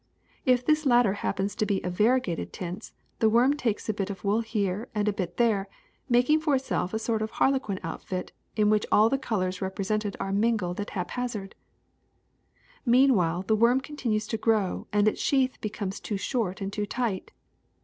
If 0.47 0.65
this 0.65 0.87
latter 0.87 1.13
hap 1.13 1.37
pens 1.37 1.53
to 1.53 1.63
be 1.63 1.79
of 1.83 1.93
variegated 1.93 2.51
tints, 2.51 2.91
the 3.19 3.29
worm 3.29 3.53
takes 3.55 3.87
a 3.87 3.93
bit 3.93 4.09
of 4.09 4.23
wool 4.23 4.39
here 4.41 4.87
and 4.95 5.07
a 5.07 5.13
bit 5.13 5.37
there, 5.37 5.67
making 6.09 6.39
for 6.39 6.55
itself 6.55 6.91
a 6.91 6.97
sort 6.97 7.21
of 7.21 7.29
harlequin 7.29 7.79
outfit 7.83 8.31
in 8.55 8.71
which 8.71 8.87
all 8.91 9.09
the 9.09 9.19
colors 9.19 9.61
represented 9.61 10.17
are 10.19 10.31
mingled 10.33 10.79
at 10.79 10.89
haphazard. 10.97 11.53
*^ 11.67 12.55
Meanwhile 12.83 13.43
the 13.43 13.55
worm 13.55 13.79
continues 13.79 14.25
to 14.29 14.37
grow 14.39 14.87
and 14.91 15.07
its 15.07 15.21
sheath 15.21 15.61
becomes 15.61 15.99
too 15.99 16.17
short 16.17 16.61
and 16.61 16.73
too 16.73 16.87
tight. 16.87 17.31